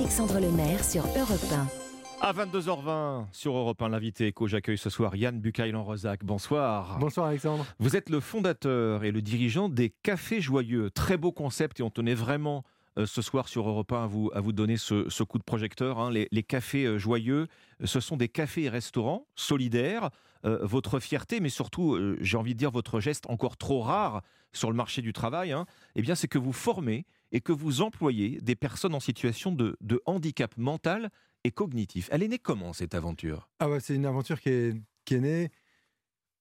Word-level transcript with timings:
Alexandre 0.00 0.40
Lemaire 0.40 0.82
sur 0.82 1.02
Europe 1.02 1.52
1. 1.52 2.26
À 2.26 2.32
22h20 2.32 3.26
sur 3.32 3.54
Europe 3.54 3.82
1, 3.82 3.90
l'invité 3.90 4.28
éco, 4.28 4.46
j'accueille 4.46 4.78
ce 4.78 4.88
soir 4.88 5.14
Yann 5.14 5.38
Bucaïlan-Rosac. 5.38 6.24
Bonsoir. 6.24 6.98
Bonsoir 6.98 7.26
Alexandre. 7.26 7.66
Vous 7.80 7.96
êtes 7.96 8.08
le 8.08 8.20
fondateur 8.20 9.04
et 9.04 9.10
le 9.10 9.20
dirigeant 9.20 9.68
des 9.68 9.90
Cafés 9.90 10.40
Joyeux. 10.40 10.90
Très 10.90 11.18
beau 11.18 11.32
concept 11.32 11.80
et 11.80 11.82
on 11.82 11.90
tenait 11.90 12.14
vraiment 12.14 12.64
ce 12.96 13.22
soir 13.22 13.48
sur 13.48 13.68
Europe 13.68 13.92
1 13.92 14.04
à 14.04 14.06
vous, 14.06 14.30
vous 14.34 14.52
donner 14.52 14.76
ce, 14.76 15.22
coup 15.22 15.38
de 15.38 15.44
projecteur. 15.44 15.98
Hein. 15.98 16.10
Les, 16.10 16.42
Cafés 16.42 16.84
euh, 16.84 16.98
Joyeux, 16.98 17.48
ce 17.84 18.00
sont 18.00 18.16
des 18.16 18.28
cafés 18.28 18.64
et 18.64 18.68
restaurants 18.68 19.26
solidaires. 19.34 20.10
Euh, 20.46 20.58
votre 20.62 21.00
fierté, 21.00 21.38
mais 21.40 21.50
surtout, 21.50 21.98
j'ai 22.20 22.38
envie 22.38 22.54
de 22.54 22.58
dire 22.58 22.70
votre 22.70 22.98
geste 22.98 23.24
encore 23.28 23.58
trop 23.58 23.82
rare 23.82 24.22
sur 24.52 24.70
le 24.70 24.76
marché 24.76 25.02
du 25.02 25.12
travail, 25.12 25.52
hein, 25.52 25.66
eh 25.94 26.02
bien, 26.02 26.14
c'est 26.14 26.28
que 26.28 26.38
vous 26.38 26.52
formez 26.52 27.04
et 27.32 27.40
que 27.40 27.52
vous 27.52 27.82
employez 27.82 28.40
des 28.40 28.56
personnes 28.56 28.94
en 28.94 29.00
situation 29.00 29.52
de, 29.52 29.76
handicap 30.06 30.56
mental 30.56 31.10
et 31.44 31.50
cognitif. 31.50 32.08
Elle 32.12 32.22
est 32.22 32.28
née 32.28 32.38
comment 32.38 32.72
cette 32.72 32.94
aventure? 32.94 33.48
Ah 33.60 33.68
ouais, 33.68 33.80
c'est 33.80 33.94
une 33.94 34.06
aventure 34.06 34.40
qui 34.40 34.50
est, 34.50 34.74
née 35.12 35.50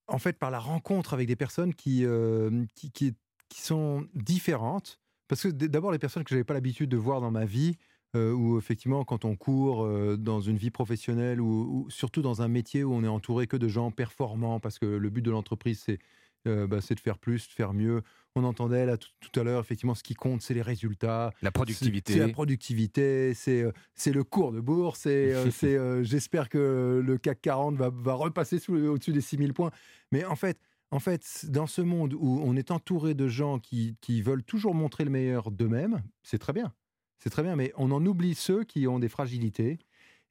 en 0.08 0.20
fait 0.20 0.38
par 0.38 0.52
la 0.52 0.60
rencontre 0.60 1.14
avec 1.14 1.28
des 1.28 1.36
personnes 1.36 1.74
euh, 1.88 2.66
qui, 2.76 2.92
qui, 2.92 3.16
sont 3.52 4.08
différentes. 4.14 5.00
Parce 5.30 5.44
que 5.44 5.48
d'abord, 5.48 5.94
les 5.94 6.00
personnes 6.00 6.26
que 6.26 6.30
je 6.30 6.36
n'avais 6.36 6.44
pas 6.44 6.54
l'habitude 6.54 6.90
de 6.90 6.98
voir 6.98 7.22
dans 7.22 7.32
ma 7.32 7.46
vie, 7.46 7.78
euh, 8.16 8.34
ou 8.34 8.58
effectivement, 8.58 9.06
quand 9.06 9.24
on 9.24 9.38
court 9.38 9.86
euh, 9.86 10.18
dans 10.18 10.42
une 10.42 10.58
vie 10.58 10.72
professionnelle, 10.72 11.40
ou, 11.40 11.88
surtout 11.90 12.22
dans 12.22 12.42
un 12.42 12.50
métier 12.50 12.84
où 12.84 12.94
on 12.94 13.04
est 13.06 13.08
entouré 13.08 13.48
que 13.48 13.56
de 13.56 13.70
gens 13.70 13.92
performants, 13.92 14.60
parce 14.60 14.78
que 14.78 14.86
le 14.86 15.10
but 15.10 15.22
de 15.22 15.32
l'entreprise, 15.32 15.82
c'est 15.86 16.00
euh, 16.48 16.68
bah, 16.68 16.80
c'est 16.82 16.96
de 16.96 17.00
faire 17.00 17.18
plus, 17.18 17.48
de 17.48 17.54
faire 17.54 17.74
mieux. 17.74 18.02
On 18.36 18.46
entendait 18.46 18.86
là 18.86 18.96
tout, 18.98 19.40
à 19.40 19.44
l'heure, 19.44 19.60
effectivement, 19.60 19.96
ce 19.96 20.04
qui 20.04 20.14
compte, 20.14 20.42
c'est 20.42 20.54
les 20.54 20.62
résultats. 20.62 21.34
La 21.42 21.52
productivité. 21.52 22.14
C'est 22.14 22.20
la 22.20 22.30
productivité, 22.30 23.34
c'est 23.34 23.62
euh, 23.64 23.72
le 24.06 24.24
cours 24.24 24.54
de 24.54 24.62
bourse, 24.62 25.02
c'est 25.02 25.34
euh, 25.34 26.04
j'espère 26.04 26.48
que 26.48 27.04
le 27.06 27.18
CAC 27.18 27.42
40 27.42 27.76
va, 27.76 27.90
va 27.90 28.14
repasser 28.14 28.58
au-dessus 28.70 29.12
des 29.12 29.22
6000 29.22 29.54
points. 29.54 29.72
Mais 30.14 30.24
en 30.24 30.38
fait, 30.38 30.58
en 30.92 31.00
fait, 31.00 31.46
dans 31.50 31.68
ce 31.68 31.82
monde 31.82 32.14
où 32.14 32.40
on 32.44 32.56
est 32.56 32.72
entouré 32.72 33.14
de 33.14 33.28
gens 33.28 33.60
qui, 33.60 33.98
qui 34.02 34.22
veulent 34.22 34.44
toujours 34.44 34.74
montrer 34.74 35.04
le 35.04 35.12
meilleur 35.12 35.52
d'eux-mêmes, 35.52 36.02
c'est 36.24 36.40
très 36.40 36.54
bien. 36.54 36.74
C'est 37.20 37.30
très 37.30 37.44
bien, 37.44 37.56
mais 37.56 37.72
on 37.78 37.92
en 37.92 38.06
oublie 38.06 38.34
ceux 38.34 38.64
qui 38.64 38.88
ont 38.88 38.98
des 38.98 39.10
fragilités. 39.10 39.78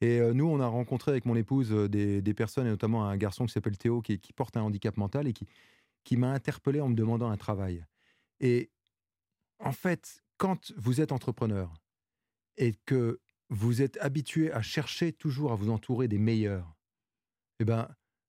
Et 0.01 0.20
nous, 0.33 0.47
on 0.47 0.61
a 0.61 0.67
rencontré 0.67 1.11
avec 1.11 1.27
mon 1.27 1.36
épouse 1.36 1.70
des, 1.70 2.23
des, 2.23 2.34
personnes, 2.34 2.67
et 2.67 2.70
notamment 2.70 3.05
un 3.05 3.17
garçon 3.17 3.47
qui 3.47 3.53
s'appelle 3.53 3.77
Théo, 3.77 4.01
qui, 4.01 4.19
qui, 4.19 4.33
porte 4.33 4.56
un 4.56 4.62
handicap 4.62 4.97
mental 4.97 5.27
et 5.29 5.33
qui, 5.33 5.47
qui 6.05 6.17
m'a 6.17 6.33
interpellé 6.33 6.81
en 6.81 6.89
me 6.89 6.95
demandant 6.95 7.31
un 7.31 7.36
travail. 7.36 7.84
Et 8.41 8.70
en 9.59 9.73
fait, 9.73 10.23
quand 10.39 10.73
vous 10.77 11.01
êtes 11.01 11.12
entrepreneur 11.12 11.75
et 12.56 12.75
que 12.86 13.20
vous 13.51 13.83
êtes 13.83 13.98
habitué 14.01 14.53
à 14.53 14.62
chercher 14.62 15.12
toujours 15.12 15.53
à 15.53 15.56
vous 15.56 15.70
entourer 15.70 16.09
des 16.09 16.19
meilleurs, 16.19 16.77
eh 17.61 17.64
ben, 17.64 17.89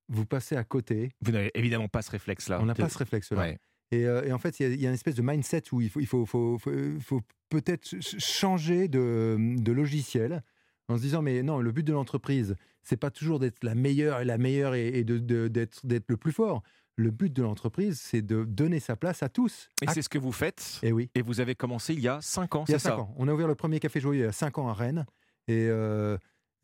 vous 0.10 0.26
passez 0.26 0.56
à 0.56 0.64
côté. 0.64 1.12
Vous 1.22 1.32
n'avez 1.32 1.52
évidemment 1.54 1.88
pas 1.88 2.02
ce 2.02 2.12
réflexe-là. 2.12 2.60
On 2.62 2.66
n'a 2.66 2.76
pas 2.76 2.90
ce 2.90 2.98
réflexe-là. 2.98 3.54
Euh, 3.94 4.24
et, 4.24 4.32
en 4.32 4.38
fait, 4.38 4.60
il 4.60 4.80
y, 4.80 4.86
a 4.86 4.90
une 4.90 4.94
espèce 4.94 5.16
de 5.16 5.22
mindset 5.22 5.64
où 5.72 5.82
il 5.82 5.90
faut, 5.90 6.00
il 6.00 6.06
faut, 6.06 6.26
faut, 6.26 6.60
faut, 6.60 7.22
peut-être 7.50 7.96
changer 8.02 8.88
de, 8.88 9.56
de, 9.58 9.72
logiciel 9.72 10.44
en 10.90 10.98
se 10.98 11.02
disant 11.02 11.24
mais 11.24 11.42
non, 11.42 11.60
le 11.60 11.72
but 11.72 11.84
de 11.84 11.94
l'entreprise, 11.94 12.56
c'est 12.84 12.98
pas 12.98 13.10
toujours 13.10 13.40
d'être 13.40 13.64
la 13.64 13.74
meilleure 13.74 14.22
et 14.22 14.26
la 14.26 14.38
meilleure 14.38 14.76
et, 14.76 14.90
et 14.90 15.04
d'être 15.04 15.82
le 15.84 16.18
plus 16.18 16.32
fort 16.32 16.62
le 17.00 17.12
but 17.12 17.32
de 17.32 17.42
l'entreprise, 17.42 18.00
c'est 18.00 18.22
de 18.22 18.44
donner 18.44 18.80
sa 18.80 18.96
place 18.96 19.24
à 19.24 19.30
tous. 19.30 19.70
Et 19.82 19.88
c'est 19.88 20.02
ce 20.02 20.10
que 20.10 20.18
vous 20.18 20.34
faites. 20.34 20.80
Et 20.84 20.92
oui. 20.92 21.10
Et 21.16 21.22
vous 21.22 21.40
avez 21.40 21.56
commencé 21.56 21.94
il 21.94 22.02
y 22.02 22.08
a 22.08 22.20
5 22.22 22.56
ans, 22.56 22.66
c'est 22.68 22.78
ça 22.78 22.90
Il 22.90 22.92
y 22.92 22.94
a 22.94 22.98
5 22.98 23.02
ans. 23.02 23.14
On 23.18 23.28
a 23.28 23.34
ouvert 23.34 23.48
le 23.48 23.56
premier 23.56 23.80
café 23.80 24.00
joyeux 24.00 24.24
il 24.24 24.26
y 24.26 24.28
a 24.28 24.34
5 24.34 24.58
ans 24.58 24.68
à 24.68 24.74
Rennes. 24.74 25.06
Et, 25.48 25.68
euh, 25.70 26.18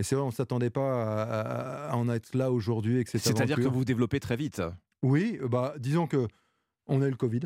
c'est 0.04 0.16
vrai, 0.16 0.24
on 0.24 0.28
ne 0.28 0.34
s'attendait 0.34 0.70
pas 0.70 1.90
à, 1.90 1.96
en 1.96 2.10
être 2.10 2.36
là 2.36 2.52
aujourd'hui. 2.52 3.04
C'est-à-dire 3.06 3.58
que 3.58 3.62
vous 3.62 3.80
vous 3.80 3.86
développez 3.86 4.20
très 4.20 4.36
vite. 4.36 4.62
Oui, 5.04 5.40
bah, 5.50 5.76
disons 5.78 6.08
que 6.08 6.28
on 6.88 7.02
a 7.02 7.08
eu 7.08 7.12
le 7.12 7.16
Covid. 7.16 7.42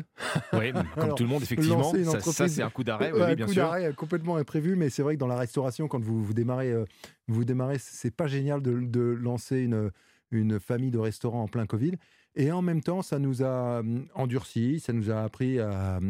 Oui, 0.52 0.72
comme 0.94 1.14
tout 1.16 1.22
le 1.22 1.28
monde, 1.28 1.42
effectivement. 1.42 1.92
Ça, 2.20 2.48
c'est 2.48 2.62
un 2.62 2.70
coup 2.70 2.84
d'arrêt. 2.84 3.12
Oui, 3.12 3.22
un 3.22 3.46
coup 3.46 3.54
d'arrêt 3.54 3.92
complètement 3.94 4.36
imprévu, 4.36 4.76
mais 4.76 4.90
c'est 4.90 5.02
vrai 5.02 5.14
que 5.14 5.20
dans 5.20 5.26
la 5.26 5.38
restauration, 5.38 5.88
quand 5.88 6.02
vous, 6.02 6.22
vous 6.22 6.34
démarrez, 6.34 6.70
euh, 6.70 6.84
vous 7.28 7.44
démarrez, 7.44 7.78
c'est 7.78 8.14
pas 8.14 8.26
génial 8.26 8.60
de, 8.60 8.78
de 8.80 9.00
lancer 9.00 9.60
une, 9.60 9.90
une 10.30 10.60
famille 10.60 10.90
de 10.90 10.98
restaurants 10.98 11.42
en 11.42 11.48
plein 11.48 11.66
Covid. 11.66 11.92
Et 12.36 12.52
en 12.52 12.62
même 12.62 12.82
temps, 12.82 13.02
ça 13.02 13.18
nous 13.18 13.42
a 13.42 13.80
hum, 13.80 14.06
endurci, 14.14 14.80
ça 14.80 14.92
nous 14.92 15.10
a 15.10 15.22
appris 15.22 15.58
à, 15.58 16.00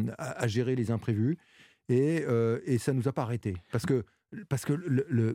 gérer 0.47 0.77
les 0.77 0.91
imprévus 0.91 1.39
et, 1.89 2.25
euh, 2.29 2.61
et 2.67 2.79
ça 2.79 2.93
ne 2.93 2.99
nous 2.99 3.09
a 3.09 3.13
pas 3.13 3.23
arrêté. 3.23 3.57
Parce 3.73 3.87
que, 3.87 4.05
parce 4.49 4.65
que 4.65 4.73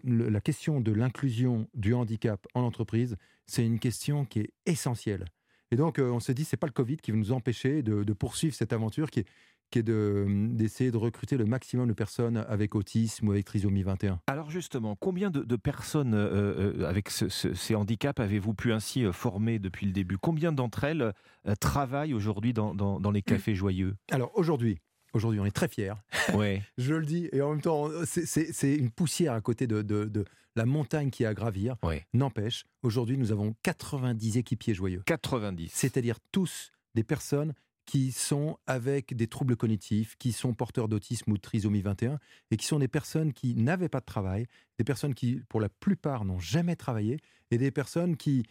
la 0.04 0.42
question 0.42 0.82
de 0.82 0.92
l'inclusion 0.92 1.68
du 1.74 1.94
handicap 1.94 2.46
en 2.54 2.62
entreprise, 2.62 3.18
c'est 3.46 3.66
une 3.66 3.80
question 3.80 4.26
qui 4.26 4.40
est 4.40 4.54
essentielle. 4.66 5.26
Et 5.72 5.76
donc, 5.76 6.00
euh, 6.00 6.10
on 6.12 6.20
s'est 6.20 6.34
dit, 6.34 6.46
c'est 6.46 6.58
pas 6.58 6.68
le 6.68 6.74
Covid 6.74 6.98
qui 6.98 7.12
va 7.12 7.18
nous 7.18 7.32
empêcher 7.32 7.82
de, 7.82 8.04
de 8.04 8.14
poursuivre 8.14 8.56
cette 8.56 8.72
aventure 8.72 9.10
qui 9.10 9.22
est, 9.22 9.26
qui 9.72 9.80
est 9.80 9.84
d'essayer 9.84 10.92
de, 10.92 10.98
recruter 10.98 11.38
le 11.38 11.46
maximum 11.46 11.88
de 11.88 11.94
personnes 11.94 12.38
avec 12.48 12.76
autisme 12.76 13.28
ou 13.28 13.32
avec 13.32 13.46
trisomie 13.46 13.84
21. 13.84 14.20
Alors 14.28 14.52
justement, 14.52 14.96
combien 14.96 15.32
de, 15.32 15.56
personnes 15.56 16.14
euh, 16.14 16.74
euh, 16.78 16.88
avec 16.88 17.10
ces 17.10 17.76
handicaps 17.76 18.20
avez-vous 18.20 18.54
pu 18.54 18.72
ainsi 18.72 19.06
former 19.12 19.58
depuis 19.60 19.88
le 19.88 19.92
début? 19.92 20.18
Combien 20.18 20.52
d'entre 20.52 20.84
elles 20.84 21.14
travaillent 21.60 22.14
aujourd'hui 22.14 22.54
dans, 22.54 22.76
dans, 22.76 23.12
les 23.12 23.24
cafés 23.24 23.56
joyeux? 23.56 23.96
Alors 24.12 24.32
aujourd'hui, 24.36 24.78
Aujourd'hui, 25.16 25.40
on 25.40 25.46
est 25.46 25.52
très 25.52 25.70
fiers. 25.70 25.94
Ouais. 26.34 26.62
je 26.78 26.94
le 26.94 27.06
dis. 27.06 27.30
Et 27.32 27.42
en 27.42 27.52
même 27.52 27.62
temps, 27.62 27.90
c'est 28.06 28.76
une 28.76 28.92
poussière 28.92 29.32
à 29.32 29.40
côté 29.40 29.66
de, 29.66 29.82
de, 29.82 30.06
de, 30.06 30.26
la 30.58 30.66
montagne 30.66 31.10
qui 31.10 31.24
est 31.24 31.26
à 31.26 31.34
gravir. 31.34 31.78
N'empêche, 32.14 32.66
aujourd'hui, 32.84 33.18
nous 33.18 33.32
avons 33.32 33.56
90 33.64 34.38
équipiers 34.38 34.74
joyeux. 34.74 35.02
90. 35.06 35.72
C'est-à-dire 35.74 36.18
tous 36.34 36.72
des 36.96 37.04
personnes 37.04 37.54
qui 37.86 38.12
sont 38.12 38.58
avec 38.68 39.16
des 39.16 39.28
troubles 39.28 39.56
cognitifs, 39.56 40.18
qui 40.18 40.34
sont 40.34 40.54
porteurs 40.54 40.90
d'autisme 40.90 41.32
ou 41.32 41.38
de 41.38 41.42
trisomie 41.42 41.82
21, 41.82 42.20
et 42.52 42.58
qui 42.58 42.66
sont 42.66 42.80
des 42.80 42.88
personnes 42.90 43.32
qui 43.32 43.56
n'avaient 43.56 43.90
pas 43.90 44.02
de 44.02 44.06
travail, 44.06 44.48
des 44.78 44.84
personnes 44.84 45.14
qui, 45.14 45.42
pour 45.48 45.62
la 45.62 45.70
plupart, 45.70 46.26
n'ont 46.26 46.40
jamais 46.40 46.76
travaillé, 46.76 47.20
et 47.52 47.58
des 47.58 47.72
personnes 47.72 48.18
qui, 48.18 48.44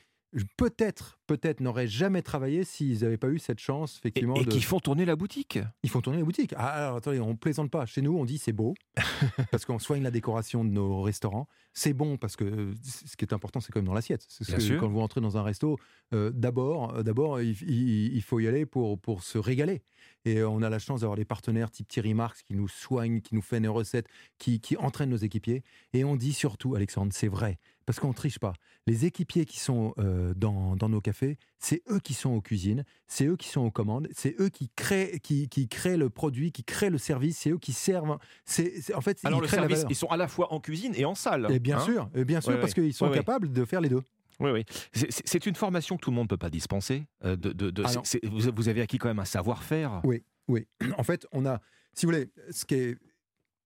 peut-être, 0.56 1.18
peut-être 1.26 1.60
n'auraient 1.60 1.86
jamais 1.86 2.22
travaillé 2.22 2.64
s'ils 2.64 3.00
n'avaient 3.00 3.16
pas 3.16 3.28
eu 3.28 3.38
cette 3.38 3.60
chance, 3.60 3.98
effectivement. 3.98 4.34
Et, 4.36 4.44
qui 4.46 4.60
font 4.60 4.80
tourner 4.80 5.04
la 5.04 5.16
boutique. 5.16 5.58
Ils 5.82 5.90
font 5.90 6.00
tourner 6.00 6.18
la 6.18 6.24
boutique. 6.24 6.54
Ah, 6.56 6.86
alors 6.86 6.96
attendez, 6.96 7.20
on 7.20 7.36
plaisante 7.36 7.70
pas. 7.70 7.86
Chez 7.86 8.02
nous, 8.02 8.16
on 8.16 8.24
dit 8.24 8.38
c'est 8.38 8.52
beau, 8.52 8.74
parce 9.50 9.64
qu'on 9.64 9.78
soigne 9.78 10.02
la 10.02 10.10
décoration 10.10 10.64
de 10.64 10.70
nos 10.70 11.02
restaurants. 11.02 11.48
C'est 11.72 11.92
bon 11.92 12.16
parce 12.16 12.36
que 12.36 12.72
ce 12.82 13.16
qui 13.16 13.24
est 13.24 13.32
important, 13.32 13.60
c'est 13.60 13.72
quand 13.72 13.80
même 13.80 13.86
dans 13.86 13.94
l'assiette. 13.94 14.26
Quand 14.78 14.88
vous 14.88 15.00
entrez 15.00 15.20
dans 15.20 15.36
un 15.36 15.42
resto, 15.42 15.78
euh, 16.12 16.30
d'abord, 16.32 16.94
euh, 16.94 17.02
d'abord, 17.02 17.40
il, 17.40 18.22
faut 18.22 18.38
y 18.40 18.46
aller 18.46 18.66
pour, 18.66 18.98
pour 18.98 19.22
se 19.22 19.38
régaler. 19.38 19.82
Et 20.24 20.42
on 20.42 20.62
a 20.62 20.70
la 20.70 20.78
chance 20.78 21.00
d'avoir 21.00 21.16
des 21.16 21.24
partenaires 21.24 21.70
type 21.70 21.88
Thierry 21.88 22.14
Marx 22.14 22.42
qui 22.42 22.54
nous 22.54 22.68
soignent, 22.68 23.20
qui 23.20 23.34
nous 23.34 23.42
fait 23.42 23.60
des 23.60 23.68
recettes, 23.68 24.06
qui, 24.38 24.60
qui 24.60 24.76
entraînent 24.76 25.10
nos 25.10 25.16
équipiers. 25.16 25.62
Et 25.92 26.04
on 26.04 26.16
dit 26.16 26.32
surtout, 26.32 26.74
Alexandre, 26.74 27.12
c'est 27.12 27.28
vrai, 27.28 27.58
parce 27.86 28.00
qu'on 28.00 28.08
ne 28.08 28.14
triche 28.14 28.38
pas. 28.38 28.54
Les 28.86 29.06
équipiers 29.06 29.44
qui 29.44 29.60
sont 29.60 29.94
euh, 29.98 30.34
dans, 30.34 30.76
dans, 30.76 30.88
nos 30.88 31.00
cafés, 31.00 31.38
c'est 31.58 31.82
eux 31.90 32.00
qui 32.00 32.14
sont 32.14 32.30
aux 32.30 32.40
cuisines, 32.40 32.84
c'est 33.06 33.26
eux 33.26 33.36
qui 33.36 33.48
sont 33.48 33.62
aux 33.62 33.70
commandes, 33.70 34.08
c'est 34.12 34.34
eux 34.40 34.48
qui 34.48 34.70
créent, 34.74 35.20
qui, 35.20 35.48
qui, 35.48 35.68
créent 35.68 35.96
le 35.96 36.10
produit, 36.10 36.52
qui 36.52 36.64
créent 36.64 36.90
le 36.90 36.98
service, 36.98 37.38
c'est 37.38 37.50
eux 37.50 37.58
qui 37.58 37.72
servent. 37.72 38.18
C'est, 38.44 38.94
en 38.94 39.00
fait, 39.00 39.18
Alors 39.24 39.40
ils 39.40 39.42
le 39.42 39.48
service, 39.48 39.84
ils 39.88 39.96
sont 39.96 40.08
à 40.08 40.16
la 40.16 40.28
fois 40.28 40.52
en 40.52 40.60
cuisine 40.60 40.92
et 40.96 41.04
en 41.04 41.14
salle. 41.14 41.46
Et 41.50 41.58
bien 41.58 41.78
hein 41.78 41.84
sûr, 41.84 42.10
et 42.14 42.24
bien 42.24 42.40
sûr, 42.40 42.58
parce 42.60 42.74
qu'ils 42.74 42.94
sont 42.94 43.10
capables 43.10 43.52
de 43.52 43.64
faire 43.64 43.80
les 43.80 43.88
deux. 43.88 44.02
Oui, 44.40 44.50
oui. 44.50 44.64
C'est 44.92 45.46
une 45.46 45.54
formation 45.54 45.96
que 45.96 46.02
tout 46.02 46.10
le 46.10 46.16
monde 46.16 46.24
ne 46.24 46.30
peut 46.30 46.36
pas 46.36 46.50
dispenser. 46.50 47.04
Euh, 47.24 47.36
de, 47.36 47.52
de, 47.52 47.70
de 47.70 47.82
ah 47.86 48.02
vous, 48.24 48.50
vous, 48.54 48.68
avez 48.68 48.80
acquis 48.80 48.98
quand 48.98 49.08
même 49.08 49.20
un 49.20 49.24
savoir-faire. 49.24 50.00
Oui, 50.04 50.24
oui. 50.48 50.66
En 50.98 51.04
fait, 51.04 51.26
on 51.32 51.46
a, 51.46 51.60
si 51.92 52.04
vous 52.04 52.12
voulez, 52.12 52.30
ce 52.50 52.64
qui 52.64 52.74
est 52.74 52.98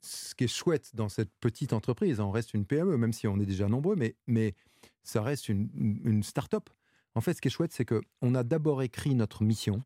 ce 0.01 0.35
qui 0.35 0.45
est 0.45 0.49
chouette 0.49 0.95
dans 0.95 1.09
cette 1.09 1.31
petite 1.41 1.73
entreprise, 1.73 2.21
on 2.21 2.31
reste 2.31 2.55
une 2.55 2.65
PME, 2.65 2.97
même 2.97 3.13
si 3.13 3.27
on 3.27 3.39
est 3.39 3.47
déjà 3.47 3.69
nombreux, 3.69 3.97
mais, 3.97 4.17
mais 4.27 4.55
ça 5.03 5.23
reste 5.23 5.49
une, 5.49 5.69
une 6.05 6.23
start-up. 6.23 6.71
En 7.15 7.21
fait, 7.21 7.35
ce 7.35 7.41
qui 7.41 7.49
est 7.49 7.51
chouette, 7.51 7.73
c'est 7.73 7.85
qu'on 7.85 8.35
a 8.35 8.43
d'abord 8.45 8.83
écrit 8.83 9.15
notre 9.15 9.43
mission. 9.43 9.83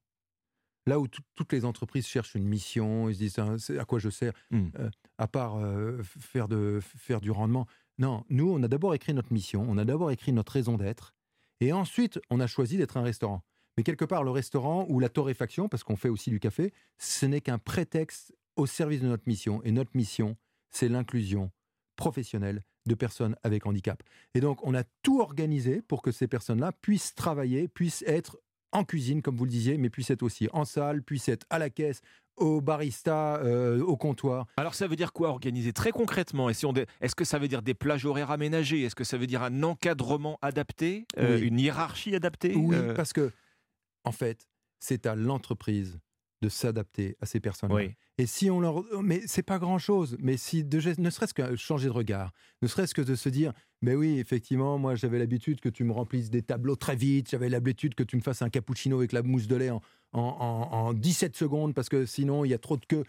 Là 0.87 0.99
où 0.99 1.07
toutes 1.07 1.53
les 1.53 1.65
entreprises 1.65 2.07
cherchent 2.07 2.35
une 2.35 2.47
mission, 2.47 3.09
ils 3.09 3.15
se 3.15 3.19
disent 3.19 3.39
hein, 3.39 3.57
à 3.79 3.85
quoi 3.85 4.01
je 4.01 4.11
sers, 4.11 4.33
hmm. 4.51 4.69
euh, 4.79 4.91
à 5.19 5.29
part 5.29 5.57
euh, 5.57 6.03
faire, 6.03 6.49
de, 6.49 6.81
faire 6.83 7.21
du 7.21 7.31
rendement. 7.31 7.67
Non, 7.99 8.25
nous, 8.31 8.51
on 8.51 8.63
a 8.63 8.69
d'abord 8.69 8.95
écrit 8.95 9.15
notre 9.15 9.33
mission, 9.33 9.65
on 9.69 9.79
a 9.79 9.85
d'abord 9.85 10.11
écrit 10.11 10.33
notre 10.33 10.53
raison 10.53 10.77
d'être, 10.77 11.15
et 11.61 11.73
ensuite, 11.73 12.21
on 12.31 12.41
a 12.41 12.49
choisi 12.49 12.77
d'être 12.77 12.97
un 12.97 13.03
restaurant. 13.03 13.45
Mais 13.77 13.85
quelque 13.85 14.05
part, 14.05 14.25
le 14.25 14.31
restaurant 14.31 14.85
ou 14.89 14.99
la 14.99 15.09
torréfaction, 15.09 15.69
parce 15.69 15.85
qu'on 15.85 15.97
fait 15.97 16.09
aussi 16.09 16.31
du 16.31 16.41
café, 16.41 16.73
ce 16.99 17.25
n'est 17.25 17.41
qu'un 17.41 17.59
prétexte 17.59 18.35
au 18.57 18.67
service 18.67 19.01
de 19.01 19.09
notre 19.09 19.25
mission. 19.27 19.63
Et 19.65 19.73
notre 19.73 19.91
mission, 19.95 20.37
c'est 20.71 20.89
l'inclusion 20.89 21.51
professionnelle 21.97 22.63
de 22.87 22.95
personnes 22.95 23.37
avec 23.43 23.67
handicap. 23.67 24.03
Et 24.35 24.41
donc, 24.41 24.65
on 24.67 24.75
a 24.75 24.83
tout 25.03 25.21
organisé 25.21 25.83
pour 25.83 26.03
que 26.03 26.11
ces 26.11 26.27
personnes-là 26.27 26.73
puissent 26.73 27.15
travailler, 27.15 27.69
puissent 27.69 28.03
être 28.07 28.39
en 28.73 28.85
cuisine, 28.85 29.23
comme 29.23 29.37
vous 29.37 29.45
le 29.45 29.51
disiez, 29.51 29.77
mais 29.77 29.91
puissent 29.91 30.11
être 30.11 30.23
aussi 30.23 30.49
en 30.53 30.65
salle, 30.65 31.03
puissent 31.03 31.29
être 31.29 31.47
à 31.51 31.59
la 31.59 31.71
caisse, 31.71 32.01
au 32.37 32.61
barista, 32.63 33.37
euh, 33.37 33.83
au 33.83 33.97
comptoir. 33.97 34.47
Alors 34.57 34.75
ça 34.75 34.87
veut 34.87 34.97
dire 34.97 35.13
quoi 35.13 35.29
organiser 35.29 35.75
très 35.75 35.93
concrètement? 35.93 36.49
Est-ce 36.49 37.15
que 37.15 37.25
ça 37.25 37.39
veut 37.39 37.49
dire 37.49 37.63
des 37.63 37.75
plages 37.75 38.07
horaires 38.07 38.31
aménagées? 38.31 38.83
Est-ce 38.83 38.95
que 38.95 39.05
ça 39.05 39.19
veut 39.19 39.27
dire 39.27 39.43
un 39.43 39.63
encadrement 39.63 40.39
adapté 40.41 41.07
euh, 41.19 41.39
Une 41.39 41.61
hiérarchie 41.61 42.15
adaptée 42.15 42.55
Oui, 42.57 42.77
parce 42.97 43.13
que, 43.13 43.31
en 44.05 44.13
fait, 44.13 44.49
c'est 44.81 45.07
à 45.07 45.15
l'entreprise 45.15 45.99
de 46.43 46.49
s'adapter 46.49 47.17
à 47.21 47.27
ces 47.27 47.41
personnes. 47.41 47.73
Oui. 47.73 47.95
Et 48.19 48.27
si 48.27 48.51
on 48.51 48.61
leur, 48.61 48.85
mais 49.03 49.23
c'est 49.27 49.45
pas 49.45 49.59
grand 49.59 49.79
chose, 49.79 50.17
mais 50.21 50.37
si 50.37 50.65
de, 50.65 51.01
ne 51.01 51.09
serait-ce 51.09 51.33
que 51.33 51.57
changer 51.57 51.87
de 51.87 51.93
regard, 51.93 52.33
ne 52.61 52.69
serait-ce 52.69 52.95
que 52.95 53.01
de 53.01 53.15
se 53.15 53.29
dire, 53.29 53.53
mais 53.81 53.95
oui, 53.95 54.19
effectivement, 54.19 54.77
moi 54.77 54.97
j'avais 54.97 55.19
l'habitude 55.19 55.61
que 55.61 55.69
tu 55.69 55.85
me 55.85 55.93
remplisses 55.93 56.31
des 56.31 56.43
tableaux 56.43 56.77
très 56.77 56.97
vite, 56.97 57.31
j'avais 57.31 57.49
l'habitude 57.49 57.95
que 57.95 58.03
tu 58.03 58.17
me 58.17 58.21
fasses 58.21 58.43
un 58.43 58.51
cappuccino 58.51 58.99
avec 58.99 59.13
la 59.13 59.23
mousse 59.23 59.47
de 59.47 59.57
lait 59.57 59.71
en, 59.71 59.81
en, 60.13 60.93
17 60.93 61.37
secondes 61.37 61.75
parce 61.75 61.89
que 61.89 62.05
sinon 62.05 62.45
il 62.45 62.51
y 62.51 62.55
a 62.55 62.59
trop 62.59 62.77
de 62.77 62.85
queue. 62.85 63.05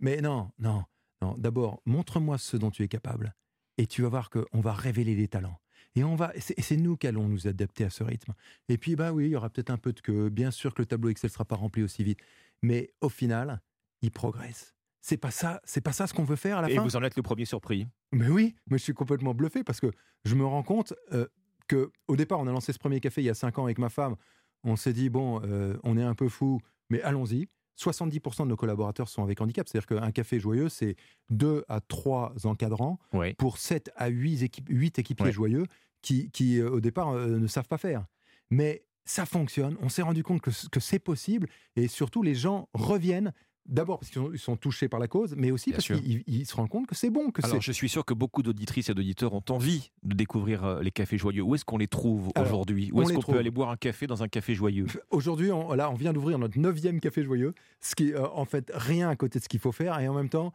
Mais 0.00 0.20
non, 0.20 0.50
non, 0.58 0.84
non. 1.22 1.36
D'abord, 1.38 1.80
montre-moi 1.86 2.36
ce 2.36 2.56
dont 2.56 2.70
tu 2.70 2.82
es 2.82 2.88
capable 2.88 3.34
et 3.78 3.86
tu 3.86 4.02
vas 4.02 4.08
voir 4.08 4.28
qu'on 4.28 4.60
va 4.60 4.72
révéler 4.72 5.14
les 5.14 5.28
talents. 5.28 5.58
Et 5.94 6.04
on 6.04 6.14
va, 6.14 6.32
c'est 6.38 6.76
nous 6.76 6.96
qui 6.96 7.06
allons 7.06 7.28
nous 7.28 7.46
adapter 7.46 7.84
à 7.84 7.90
ce 7.90 8.02
rythme. 8.02 8.32
Et 8.68 8.78
puis, 8.78 8.96
bah 8.96 9.12
oui, 9.12 9.26
il 9.26 9.30
y 9.30 9.36
aura 9.36 9.50
peut-être 9.50 9.70
un 9.70 9.76
peu 9.76 9.92
de 9.92 10.00
queue. 10.00 10.30
Bien 10.30 10.50
sûr 10.50 10.72
que 10.72 10.80
le 10.80 10.86
tableau 10.86 11.10
Excel 11.10 11.28
ne 11.28 11.32
sera 11.32 11.44
pas 11.44 11.56
rempli 11.56 11.82
aussi 11.82 12.02
vite. 12.02 12.20
Mais 12.62 12.92
au 13.00 13.08
final, 13.08 13.60
il 14.00 14.10
progresse. 14.10 14.74
C'est 15.00 15.16
pas 15.16 15.32
ça, 15.32 15.60
c'est 15.64 15.80
pas 15.80 15.92
ça 15.92 16.06
ce 16.06 16.14
qu'on 16.14 16.24
veut 16.24 16.36
faire 16.36 16.58
à 16.58 16.62
la 16.62 16.68
fin. 16.68 16.74
Et 16.74 16.78
vous 16.78 16.96
en 16.96 17.02
êtes 17.02 17.16
le 17.16 17.22
premier 17.22 17.44
surpris. 17.44 17.88
Mais 18.12 18.28
oui, 18.28 18.54
mais 18.70 18.78
je 18.78 18.84
suis 18.84 18.94
complètement 18.94 19.34
bluffé 19.34 19.64
parce 19.64 19.80
que 19.80 19.90
je 20.24 20.34
me 20.36 20.46
rends 20.46 20.62
compte 20.62 20.94
euh, 21.12 21.26
que 21.66 21.90
au 22.06 22.14
départ, 22.14 22.38
on 22.38 22.46
a 22.46 22.52
lancé 22.52 22.72
ce 22.72 22.78
premier 22.78 23.00
café 23.00 23.20
il 23.20 23.24
y 23.24 23.30
a 23.30 23.34
cinq 23.34 23.58
ans 23.58 23.64
avec 23.64 23.78
ma 23.78 23.88
femme. 23.88 24.14
On 24.62 24.76
s'est 24.76 24.92
dit 24.92 25.08
bon, 25.08 25.40
euh, 25.42 25.76
on 25.82 25.98
est 25.98 26.02
un 26.04 26.14
peu 26.14 26.28
fou, 26.28 26.60
mais 26.88 27.02
allons-y. 27.02 27.48
70% 27.80 28.44
de 28.44 28.48
nos 28.48 28.56
collaborateurs 28.56 29.08
sont 29.08 29.24
avec 29.24 29.40
handicap. 29.40 29.66
C'est-à-dire 29.66 29.88
qu'un 29.88 30.12
café 30.12 30.38
joyeux, 30.38 30.68
c'est 30.68 30.94
2 31.30 31.64
à 31.68 31.80
3 31.80 32.34
encadrants 32.44 33.00
pour 33.38 33.58
7 33.58 33.90
à 33.96 34.06
8, 34.08 34.42
équipe, 34.42 34.68
8 34.68 34.98
équipiers 35.00 35.32
joyeux 35.32 35.64
qui, 36.00 36.30
qui 36.30 36.60
euh, 36.60 36.70
au 36.70 36.80
départ, 36.80 37.14
ne 37.14 37.46
savent 37.48 37.66
pas 37.66 37.78
faire. 37.78 38.06
Mais 38.50 38.84
ça 39.04 39.26
fonctionne. 39.26 39.76
On 39.80 39.88
s'est 39.88 40.02
rendu 40.02 40.22
compte 40.22 40.40
que, 40.40 40.50
c'est 40.80 40.98
possible 40.98 41.48
et 41.76 41.88
surtout 41.88 42.22
les 42.22 42.34
gens 42.34 42.68
reviennent. 42.74 43.32
D'abord 43.64 44.00
parce 44.00 44.10
qu'ils 44.10 44.40
sont, 44.40 44.56
touchés 44.56 44.88
par 44.88 44.98
la 44.98 45.06
cause, 45.06 45.36
mais 45.36 45.52
aussi 45.52 45.70
parce 45.70 45.86
qu'ils 45.86 46.46
se 46.46 46.54
rendent 46.56 46.68
compte 46.68 46.88
que 46.88 46.96
c'est 46.96 47.10
bon. 47.10 47.30
Que 47.30 47.46
Alors, 47.46 47.60
je 47.60 47.70
suis 47.70 47.88
sûr 47.88 48.04
que 48.04 48.12
beaucoup 48.12 48.42
d'auditrices 48.42 48.88
et 48.88 48.94
d'auditeurs 48.94 49.34
ont 49.34 49.44
envie 49.50 49.92
de 50.02 50.16
découvrir 50.16 50.64
euh, 50.64 50.82
les 50.82 50.90
cafés 50.90 51.16
joyeux. 51.16 51.42
Où 51.42 51.54
est-ce 51.54 51.64
qu'on 51.64 51.78
les 51.78 51.86
trouve 51.86 52.32
aujourd'hui? 52.36 52.90
Où 52.92 53.02
est-ce 53.02 53.12
qu'on 53.12 53.32
peut 53.32 53.38
aller 53.38 53.52
boire 53.52 53.70
un 53.70 53.76
café 53.76 54.08
dans 54.08 54.24
un 54.24 54.26
café 54.26 54.56
joyeux? 54.56 54.86
Aujourd'hui, 55.10 55.52
on, 55.52 55.74
là, 55.74 55.92
on 55.92 55.94
vient 55.94 56.12
d'ouvrir 56.12 56.40
notre 56.40 56.58
neuvième 56.58 56.98
café 56.98 57.22
joyeux, 57.22 57.54
ce 57.80 57.94
qui, 57.94 58.12
euh, 58.12 58.26
en 58.34 58.46
fait, 58.46 58.72
rien 58.74 59.08
à 59.08 59.14
côté 59.14 59.38
de 59.38 59.44
ce 59.44 59.48
qu'il 59.48 59.60
faut 59.60 59.70
faire, 59.70 59.96
et 60.00 60.08
en 60.08 60.14
même 60.14 60.28
temps, 60.28 60.52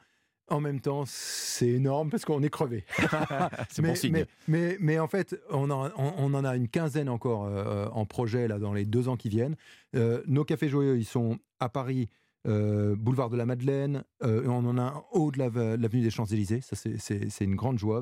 en 0.50 0.62
même 0.62 0.80
temps, 0.80 1.04
c'est 1.06 1.68
énorme 1.68 2.10
parce 2.10 2.26
qu'on 2.26 2.42
est 2.42 2.50
crevé. 2.50 2.86
c'est 3.70 3.82
bon 3.82 3.96
signe. 3.96 4.26
Mais, 4.48 4.78
mais, 4.80 5.00
en 5.00 5.08
fait, 5.08 5.36
on, 5.50 5.70
on, 5.70 6.34
en 6.34 6.46
a 6.46 6.56
une 6.56 6.70
quinzaine 6.70 7.10
encore 7.10 7.46
euh, 7.46 7.88
en 7.92 8.06
projet 8.06 8.48
là, 8.48 8.58
dans 8.58 8.74
les 8.74 8.86
deux 8.86 9.10
ans 9.10 9.18
qui 9.18 9.30
viennent. 9.30 9.56
Euh, 9.96 10.24
nos 10.28 10.46
cafés 10.46 10.70
joyeux, 10.70 10.98
ils 10.98 11.06
sont 11.06 11.38
à 11.60 11.70
Paris, 11.70 12.10
euh, 12.48 12.96
boulevard 12.96 13.30
de 13.30 13.38
la 13.38 13.46
Madeleine. 13.46 14.04
on 14.22 14.66
en 14.66 14.78
a 14.78 14.82
un 14.82 15.04
haut 15.12 15.32
de 15.32 15.40
l'avenue 15.40 16.02
des 16.02 16.12
Champs-Élysées. 16.12 16.62
Ça, 16.62 16.76
c'est 16.76 17.44
une 17.44 17.56
grande 17.56 17.78
joie. 17.78 18.02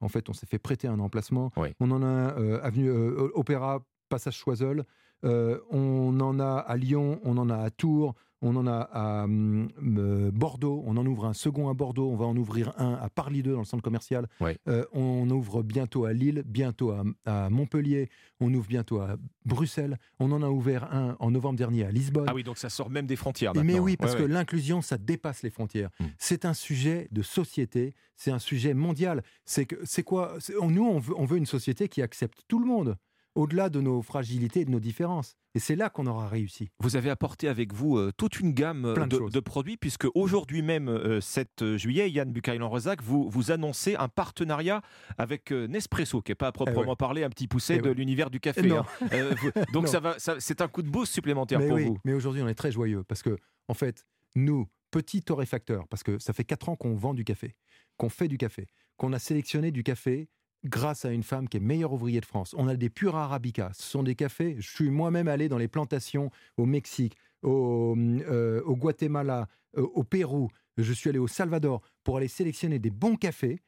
En 0.00 0.08
fait, 0.08 0.28
on 0.30 0.32
s'est 0.32 0.46
fait 0.46 0.58
prêter 0.58 0.88
un 0.88 1.00
emplacement. 1.00 1.52
On 1.80 1.90
en 1.90 2.02
a 2.02 2.06
un 2.06 2.54
avenue 2.60 2.90
Opéra, 2.90 3.84
passage 4.08 4.36
Choiseul. 4.36 4.84
On 5.22 6.20
en 6.20 6.40
a 6.40 6.56
à 6.56 6.76
Lyon, 6.76 7.20
on 7.24 7.36
en 7.38 7.50
a 7.50 7.56
à 7.56 7.70
Tours, 7.70 8.14
on 8.40 8.56
en 8.56 8.66
a 8.66 8.78
à 8.92 9.24
hum, 9.24 9.68
euh, 9.82 10.30
Bordeaux, 10.30 10.82
on 10.86 10.96
en 10.96 11.06
ouvre 11.06 11.26
un 11.26 11.32
second 11.32 11.68
à 11.68 11.74
Bordeaux, 11.74 12.08
on 12.10 12.16
va 12.16 12.26
en 12.26 12.36
ouvrir 12.36 12.72
un 12.78 12.94
à 12.94 13.08
Parly 13.08 13.42
2 13.42 13.52
dans 13.52 13.58
le 13.58 13.64
centre 13.64 13.82
commercial. 13.82 14.26
Euh, 14.68 14.84
on 14.92 15.28
ouvre 15.30 15.62
bientôt 15.62 16.04
à 16.04 16.12
Lille, 16.12 16.42
bientôt 16.46 16.92
à, 17.26 17.50
Montpellier, 17.50 18.08
on 18.40 18.52
ouvre 18.54 18.68
bientôt 18.68 19.00
à 19.00 19.16
Bruxelles. 19.44 19.98
On 20.20 20.30
en 20.32 20.42
a 20.42 20.48
ouvert 20.48 20.92
un 20.92 21.16
en 21.18 21.30
novembre 21.30 21.58
dernier 21.58 21.84
à 21.84 21.90
Lisbonne. 21.90 22.26
Ah 22.28 22.34
oui, 22.34 22.44
donc 22.44 22.58
ça 22.58 22.70
sort 22.70 22.90
même 22.90 23.06
des 23.06 23.16
frontières. 23.16 23.52
Mais 23.54 23.78
oui, 23.78 23.96
parce 23.96 24.14
que 24.14 24.22
l'inclusion, 24.22 24.82
ça 24.82 24.98
dépasse 24.98 25.42
les 25.42 25.50
frontières. 25.50 25.90
Hmm. 25.98 26.06
C'est 26.18 26.44
un 26.44 26.54
sujet 26.54 27.08
de 27.10 27.22
société, 27.22 27.94
c'est 28.16 28.30
un 28.30 28.38
sujet 28.38 28.74
mondial. 28.74 29.22
C'est 29.44 29.66
quoi? 30.04 30.36
Nous, 30.62 30.84
on 30.84 30.98
veut, 30.98 31.14
on 31.16 31.24
veut 31.24 31.38
une 31.38 31.46
société 31.46 31.88
qui 31.88 32.02
accepte 32.02 32.42
tout 32.46 32.58
le 32.58 32.66
monde 32.66 32.96
au-delà 33.38 33.68
de 33.68 33.80
nos 33.80 34.02
fragilités 34.02 34.60
et 34.60 34.64
de 34.64 34.70
nos 34.70 34.80
différences. 34.80 35.36
Et 35.54 35.60
c'est 35.60 35.76
là 35.76 35.90
qu'on 35.90 36.06
aura 36.06 36.26
réussi. 36.26 36.70
Vous 36.80 36.96
avez 36.96 37.08
apporté 37.08 37.46
avec 37.46 37.72
vous 37.72 37.96
euh, 37.96 38.12
toute 38.16 38.40
une 38.40 38.52
gamme 38.52 38.84
euh, 38.84 39.06
de, 39.06 39.40
produits, 39.40 39.76
puisque 39.76 40.08
aujourd'hui 40.16 40.60
même, 40.60 41.20
7 41.20 41.62
euh, 41.62 41.76
juillet, 41.76 42.10
Yann 42.10 42.32
Bucaille-Lanrezac, 42.32 43.00
vous, 43.00 43.30
vous 43.30 43.52
annoncez 43.52 43.94
un 43.94 44.08
partenariat 44.08 44.82
avec 45.18 45.52
Nespresso, 45.52 46.20
qui 46.20 46.32
n'est 46.32 46.36
pas 46.36 46.48
à 46.48 46.52
proprement 46.52 46.94
eh 46.94 46.96
parler 46.96 47.22
un 47.22 47.30
petit 47.30 47.46
pousset 47.46 47.76
eh 47.76 47.80
de 47.80 47.90
l'univers 47.90 48.28
du 48.28 48.40
café. 48.40 48.72
Hein. 48.72 48.84
donc 49.72 49.86
ça 49.86 50.00
va, 50.00 50.16
c'est 50.18 50.60
un 50.60 50.68
coup 50.68 50.82
de 50.82 50.90
boost 50.90 51.12
supplémentaire 51.12 51.60
pour 51.60 51.78
vous. 51.78 51.96
Mais 52.04 52.14
aujourd'hui, 52.14 52.42
on 52.42 52.48
est 52.48 52.54
très 52.54 52.72
joyeux, 52.72 53.04
parce 53.04 53.22
que, 53.22 53.38
en 53.68 53.74
fait, 53.74 54.04
nous, 54.34 54.66
petits 54.90 55.22
torréfacteurs, 55.22 55.86
parce 55.86 56.02
que 56.02 56.18
ça 56.18 56.32
fait 56.32 56.44
4 56.44 56.70
ans 56.70 56.76
qu'on 56.76 56.96
vend 56.96 57.14
du 57.14 57.24
café, 57.24 57.54
qu'on 57.98 58.08
fait 58.08 58.26
du 58.26 58.36
café, 58.36 58.66
qu'on 58.96 59.12
a 59.12 59.20
sélectionné 59.20 59.70
du 59.70 59.84
café 59.84 60.28
grâce 60.64 61.04
à 61.04 61.12
une 61.12 61.22
femme 61.22 61.48
qui 61.48 61.56
est 61.56 61.60
meilleure 61.60 61.92
ouvrier 61.92 62.20
de 62.20 62.26
France. 62.26 62.54
On 62.58 62.68
a 62.68 62.76
des 62.76 62.90
Pura 62.90 63.24
Arabica. 63.24 63.70
Ce 63.74 63.82
sont 63.82 64.02
des 64.02 64.14
cafés. 64.14 64.56
Je 64.58 64.68
suis 64.68 64.90
moi-même 64.90 65.28
allé 65.28 65.48
dans 65.48 65.58
les 65.58 65.68
plantations 65.68 66.30
au 66.56 66.66
Mexique, 66.66 67.16
au, 67.42 67.94
euh, 67.96 68.62
Guatemala, 68.62 69.48
euh, 69.76 69.82
au 69.94 70.04
Pérou. 70.04 70.48
Je 70.76 70.92
suis 70.92 71.10
allé 71.10 71.18
au 71.18 71.28
Salvador 71.28 71.82
pour 72.04 72.16
aller 72.16 72.28
sélectionner 72.28 72.78
des 72.78 72.90
bons 72.90 73.16
cafés 73.16 73.60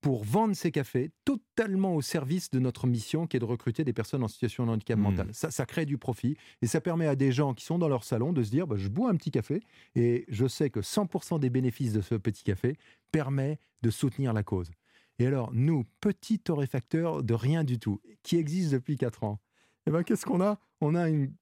pour 0.00 0.22
vendre 0.22 0.54
ces 0.54 0.70
cafés 0.70 1.10
totalement 1.24 1.94
au 1.96 2.02
service 2.02 2.50
de 2.50 2.60
notre 2.60 2.86
mission 2.86 3.26
qui 3.26 3.36
est 3.36 3.40
de 3.40 3.44
recruter 3.44 3.82
des 3.82 3.92
personnes 3.92 4.22
en 4.22 4.28
situation 4.28 4.66
de 4.66 4.70
handicap 4.70 4.98
mmh. 4.98 5.02
mental. 5.02 5.28
Ça, 5.32 5.50
ça 5.50 5.66
crée 5.66 5.86
du 5.86 5.98
profit 5.98 6.36
et 6.62 6.66
ça 6.66 6.80
permet 6.80 7.06
à 7.06 7.16
des 7.16 7.32
gens 7.32 7.54
qui 7.54 7.64
sont 7.64 7.78
dans 7.78 7.88
leur 7.88 8.04
salon 8.04 8.32
de 8.32 8.42
se 8.42 8.50
dire 8.50 8.66
bah, 8.66 8.76
je 8.78 8.88
bois 8.88 9.10
un 9.10 9.16
petit 9.16 9.30
café 9.30 9.62
et 9.94 10.24
je 10.28 10.46
sais 10.46 10.70
que 10.70 10.80
100% 10.80 11.40
des 11.40 11.50
bénéfices 11.50 11.92
de 11.92 12.02
ce 12.02 12.14
petit 12.14 12.44
café 12.44 12.76
permet 13.10 13.58
de 13.82 13.90
soutenir 13.90 14.32
la 14.32 14.42
cause. 14.42 14.70
Et 15.18 15.26
alors, 15.26 15.52
nous, 15.52 15.84
petits 16.00 16.38
torréfacteurs 16.38 17.22
de 17.22 17.34
rien 17.34 17.64
du 17.64 17.78
tout, 17.78 18.00
qui 18.22 18.36
existent 18.36 18.76
depuis 18.76 18.96
4 18.96 19.24
ans, 19.24 19.40
eh 19.86 19.90
ben, 19.90 20.02
qu'est-ce 20.02 20.26
qu'on 20.26 20.40
a? 20.40 20.58
On 20.80 20.94
a 20.94 21.08
une 21.08 21.32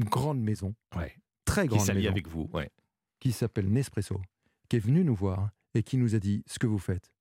grande 0.00 0.40
maison, 0.40 0.74
très 1.44 1.66
grande 1.66 1.80
qui 1.80 1.92
maison, 1.92 2.10
avec 2.10 2.28
vous, 2.28 2.50
qui 3.20 3.32
s'appelle 3.32 3.68
Nespresso, 3.68 4.20
qui 4.68 4.76
est 4.76 4.80
venue 4.80 5.04
nous 5.04 5.14
voir 5.14 5.50
et 5.74 5.82
qui 5.82 5.96
nous 5.96 6.14
a 6.14 6.18
dit 6.18 6.44
ce 6.46 6.58
que 6.58 6.66
vous 6.66 6.78
faites. 6.78 7.12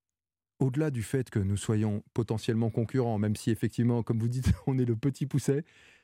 Au-delà 0.60 0.90
du 0.90 1.04
fait 1.04 1.30
que 1.30 1.40
nous 1.40 1.58
soyons 1.58 2.04
potentiellement 2.14 2.70
concurrents, 2.70 3.20
même 3.20 3.36
si 3.36 3.52
effectivement, 3.52 4.04
comme 4.04 4.20
vous 4.20 4.30
dites, 4.30 4.52
on 4.68 4.78
est 4.78 4.86
le 4.86 4.96
petit 4.96 5.26
pousset, 5.26 5.64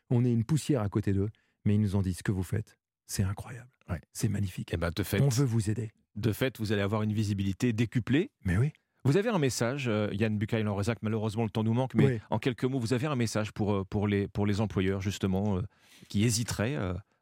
on 0.09 0.25
est 0.25 0.31
une 0.31 0.43
poussière 0.43 0.81
à 0.81 0.89
côté 0.89 1.13
d'eux, 1.13 1.29
mais 1.65 1.75
ils 1.75 1.81
nous 1.81 1.95
ont 1.95 2.01
dit 2.01 2.13
ce 2.13 2.23
que 2.23 2.31
vous 2.31 2.43
faites, 2.43 2.77
c'est 3.07 3.23
incroyable, 3.23 3.69
c'est 4.11 4.29
magnifique. 4.29 4.71
Et 4.71 4.75
eh 4.75 4.77
ben, 4.77 4.91
de 4.93 5.03
fait, 5.03 5.21
on 5.21 5.29
veut 5.29 5.45
vous 5.45 5.69
aider. 5.69 5.91
De 6.15 6.31
fait, 6.31 6.59
vous 6.59 6.71
allez 6.71 6.81
avoir 6.81 7.01
une 7.01 7.13
visibilité 7.13 7.73
décuplée. 7.73 8.31
Mais 8.43 8.57
oui. 8.57 8.71
Vous 9.05 9.17
avez 9.17 9.29
un 9.29 9.39
message, 9.39 9.87
euh, 9.87 10.07
Yann 10.13 10.37
bucaille 10.37 10.63
Rezac, 10.63 10.99
malheureusement 11.01 11.43
le 11.43 11.49
temps 11.49 11.63
nous 11.63 11.73
manque, 11.73 11.93
mais 11.93 12.21
en 12.29 12.39
quelques 12.39 12.63
mots, 12.63 12.79
vous 12.79 12.93
avez 12.93 13.07
un 13.07 13.15
message 13.15 13.51
pour, 13.51 13.73
euh, 13.73 13.83
pour, 13.83 14.07
les, 14.07 14.27
pour 14.27 14.45
les 14.45 14.61
employeurs, 14.61 15.01
justement, 15.01 15.57
euh, 15.57 15.61
qui 16.07 16.23
hésiteraient 16.23 16.77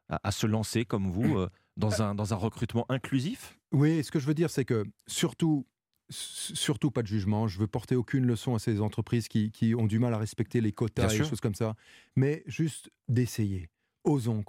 à, 0.09 0.31
se 0.31 0.45
lancer 0.45 0.85
comme 0.85 1.09
vous 1.11 1.45
dans, 1.77 2.01
un, 2.01 2.13
dans 2.13 2.33
un 2.33 2.38
recrutement 2.38 2.85
inclusif? 2.89 3.57
Oui, 3.71 4.03
ce 4.03 4.11
que 4.11 4.19
je 4.19 4.27
veux 4.27 4.33
dire, 4.33 4.50
c'est 4.50 4.65
que 4.65 4.83
surtout, 5.07 5.65
surtout 6.09 6.91
pas 6.91 7.01
de 7.01 7.07
jugement. 7.07 7.47
Je 7.47 7.57
veux 7.59 7.67
porter 7.67 7.95
aucune 7.95 8.25
leçon 8.25 8.55
à 8.55 8.59
ces 8.59 8.81
entreprises 8.81 9.27
qui, 9.27 9.51
qui 9.51 9.73
ont 9.73 9.88
du 9.88 9.97
mal 9.97 10.13
à 10.13 10.17
respecter 10.17 10.61
les 10.61 10.73
quotas 10.73 11.13
et 11.13 11.19
des 11.19 11.23
choses 11.23 11.41
comme 11.41 11.55
ça, 11.55 11.75
mais 12.15 12.43
juste 12.45 12.91
d'essayer. 13.07 13.69
Osons. 14.03 14.43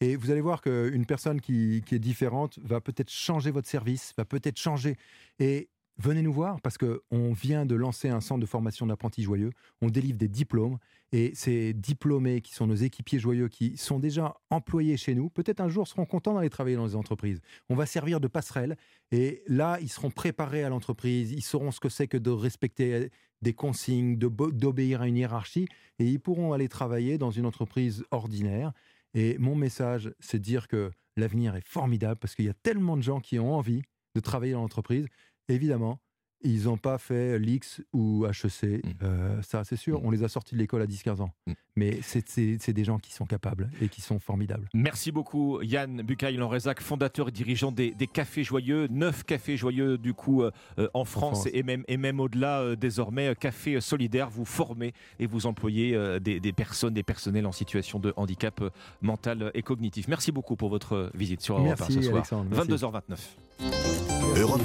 Et 0.00 0.14
vous 0.14 0.30
allez 0.30 0.40
voir 0.40 0.62
qu'une 0.62 1.06
personne 1.06 1.40
qui, 1.40 1.82
qui, 1.84 1.96
est 1.96 1.98
différente 1.98 2.58
va 2.62 2.80
peut-être 2.80 3.10
changer 3.10 3.50
votre 3.50 3.68
service, 3.68 4.14
va 4.16 4.24
peut-être 4.24 4.58
changer. 4.58 4.96
Et 5.40 5.68
venez 5.98 6.22
nous 6.22 6.32
voir 6.32 6.60
parce 6.60 6.78
qu'on 6.78 7.32
vient 7.32 7.66
de 7.66 7.74
lancer 7.74 8.08
un 8.08 8.20
centre 8.20 8.40
de 8.40 8.46
formation 8.46 8.86
d'apprentis 8.86 9.22
joyeux. 9.22 9.50
On 9.82 9.88
délivre 9.88 10.18
des 10.18 10.28
diplômes 10.28 10.78
et 11.12 11.32
ces 11.34 11.72
diplômés 11.72 12.40
qui 12.40 12.54
sont 12.54 12.66
nos 12.66 12.74
équipiers 12.74 13.18
joyeux, 13.18 13.48
qui 13.48 13.76
sont 13.76 13.98
déjà 13.98 14.36
employés 14.50 14.96
chez 14.96 15.14
nous, 15.14 15.30
peut-être 15.30 15.60
un 15.60 15.68
jour 15.68 15.88
seront 15.88 16.04
contents 16.04 16.34
d'aller 16.34 16.50
travailler 16.50 16.76
dans 16.76 16.86
les 16.86 16.96
entreprises. 16.96 17.40
On 17.68 17.74
va 17.74 17.86
servir 17.86 18.20
de 18.20 18.28
passerelle 18.28 18.76
et 19.10 19.42
là, 19.46 19.78
ils 19.80 19.88
seront 19.88 20.10
préparés 20.10 20.64
à 20.64 20.68
l'entreprise, 20.68 21.32
ils 21.32 21.42
sauront 21.42 21.70
ce 21.70 21.80
que 21.80 21.88
c'est 21.88 22.08
que 22.08 22.18
de 22.18 22.30
respecter 22.30 23.10
des 23.42 23.54
consignes, 23.54 24.16
d'obéir 24.16 25.02
à 25.02 25.08
une 25.08 25.16
hiérarchie 25.16 25.68
et 25.98 26.06
ils 26.06 26.20
pourront 26.20 26.52
aller 26.52 26.68
travailler 26.68 27.18
dans 27.18 27.30
une 27.30 27.46
entreprise 27.46 28.04
ordinaire. 28.10 28.72
Et 29.14 29.38
mon 29.38 29.54
message, 29.54 30.12
c'est 30.20 30.38
de 30.38 30.44
dire 30.44 30.68
que 30.68 30.90
l'avenir 31.16 31.56
est 31.56 31.66
formidable 31.66 32.20
parce 32.20 32.34
qu'il 32.34 32.44
y 32.44 32.50
a 32.50 32.54
tellement 32.54 32.96
de 32.96 33.02
gens 33.02 33.20
qui 33.20 33.38
ont 33.38 33.54
envie 33.54 33.82
de 34.14 34.20
travailler 34.20 34.52
dans 34.52 34.60
l'entreprise 34.60 35.06
évidemment, 35.48 36.00
ils 36.42 36.64
n'ont 36.66 36.76
pas 36.76 36.98
fait 36.98 37.36
l'X 37.40 37.80
ou 37.92 38.24
HEC, 38.24 38.62
Mm. 38.84 38.90
euh, 39.02 39.42
ça 39.42 39.64
c'est 39.64 39.74
sûr. 39.74 40.00
Mm. 40.00 40.06
On 40.06 40.10
les 40.12 40.22
a 40.22 40.28
sortis 40.28 40.54
de 40.54 40.60
l'école 40.60 40.80
à 40.82 40.86
10-15 40.86 41.20
ans. 41.20 41.32
Mm. 41.48 41.52
Mais 41.74 41.98
c'est- 42.02 42.70
des 42.72 42.84
gens 42.84 42.98
qui 42.98 43.12
sont 43.12 43.26
capables 43.26 43.70
et 43.80 43.88
qui 43.88 44.00
sont 44.00 44.20
formidables. 44.20 44.68
Merci 44.74 45.10
beaucoup 45.10 45.60
Yann 45.62 46.02
Bucaille-Lanrezac, 46.02 46.80
fondateur 46.80 47.28
et 47.28 47.32
dirigeant 47.32 47.72
des, 47.72 47.90
des 47.92 48.06
Cafés 48.06 48.44
Joyeux, 48.44 48.86
neuf 48.88 49.24
Cafés 49.24 49.56
Joyeux 49.56 49.98
du 49.98 50.12
coup 50.14 50.42
euh, 50.42 50.50
euh, 50.78 50.88
en, 50.94 51.04
France, 51.04 51.40
France. 51.42 51.48
et 51.52 51.62
même, 51.64 51.82
et 51.88 51.96
même 51.96 52.20
au-delà 52.20 52.60
euh, 52.60 52.76
désormais. 52.76 53.34
Café 53.38 53.80
Solidaire, 53.80 54.30
vous 54.30 54.44
formez 54.44 54.92
et 55.18 55.26
vous 55.26 55.46
employez 55.46 55.94
euh, 55.96 56.20
des, 56.20 56.38
des 56.38 56.52
personnes, 56.52 56.94
des 56.94 57.02
personnels 57.02 57.46
en 57.46 57.52
situation 57.52 57.98
de 57.98 58.12
handicap 58.16 58.60
euh, 58.60 58.70
mental 59.02 59.50
et 59.54 59.62
cognitif. 59.62 60.06
Merci 60.06 60.30
beaucoup 60.30 60.54
pour 60.54 60.68
votre 60.68 61.10
visite 61.14 61.40
sur 61.40 61.54
Europe 61.56 61.66
1 61.66 61.68
Merci 61.70 61.92
ce 61.94 62.02
soir. 62.02 62.14
Alexandre. 62.14 62.46
merci. 62.50 62.70
22h29. 62.70 64.40
Europe 64.40 64.62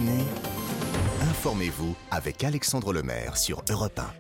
informez-vous 1.44 1.94
avec 2.10 2.42
Alexandre 2.46 2.94
Lemaire 2.94 3.36
sur 3.36 3.66
Europe 3.70 4.00
1. 4.00 4.14